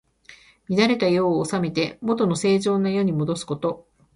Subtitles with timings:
[0.67, 3.85] 乱れた世を治めて、もとの正常な世にもどすこと。